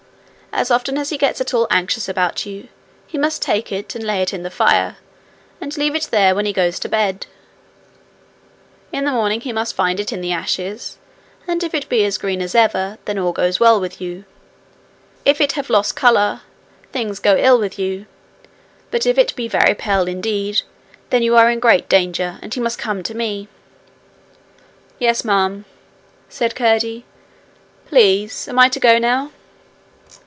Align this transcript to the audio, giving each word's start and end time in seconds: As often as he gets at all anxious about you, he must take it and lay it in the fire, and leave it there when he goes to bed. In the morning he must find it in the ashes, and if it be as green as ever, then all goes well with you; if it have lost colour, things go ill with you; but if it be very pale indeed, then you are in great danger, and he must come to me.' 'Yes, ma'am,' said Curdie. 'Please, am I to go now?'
As 0.53 0.69
often 0.69 0.97
as 0.97 1.09
he 1.11 1.17
gets 1.17 1.39
at 1.39 1.53
all 1.53 1.65
anxious 1.71 2.09
about 2.09 2.45
you, 2.45 2.67
he 3.07 3.17
must 3.17 3.41
take 3.41 3.71
it 3.71 3.95
and 3.95 4.03
lay 4.05 4.21
it 4.21 4.33
in 4.33 4.43
the 4.43 4.51
fire, 4.51 4.97
and 5.61 5.75
leave 5.77 5.95
it 5.95 6.09
there 6.11 6.35
when 6.35 6.45
he 6.45 6.51
goes 6.51 6.77
to 6.79 6.89
bed. 6.89 7.25
In 8.91 9.05
the 9.05 9.13
morning 9.13 9.39
he 9.39 9.53
must 9.53 9.73
find 9.73 9.97
it 9.97 10.11
in 10.11 10.19
the 10.19 10.33
ashes, 10.33 10.97
and 11.47 11.63
if 11.63 11.73
it 11.73 11.87
be 11.87 12.03
as 12.03 12.17
green 12.17 12.41
as 12.41 12.53
ever, 12.53 12.97
then 13.05 13.17
all 13.17 13.31
goes 13.31 13.61
well 13.61 13.79
with 13.79 14.01
you; 14.01 14.25
if 15.23 15.39
it 15.39 15.53
have 15.53 15.69
lost 15.69 15.95
colour, 15.95 16.41
things 16.91 17.19
go 17.21 17.37
ill 17.37 17.57
with 17.57 17.79
you; 17.79 18.05
but 18.91 19.05
if 19.05 19.17
it 19.17 19.33
be 19.37 19.47
very 19.47 19.73
pale 19.73 20.05
indeed, 20.05 20.63
then 21.11 21.23
you 21.23 21.37
are 21.37 21.49
in 21.49 21.61
great 21.61 21.87
danger, 21.87 22.37
and 22.41 22.53
he 22.55 22.59
must 22.59 22.77
come 22.77 23.03
to 23.03 23.15
me.' 23.15 23.47
'Yes, 24.99 25.23
ma'am,' 25.23 25.63
said 26.27 26.55
Curdie. 26.57 27.05
'Please, 27.87 28.49
am 28.49 28.59
I 28.59 28.67
to 28.67 28.81
go 28.81 28.99
now?' 28.99 29.31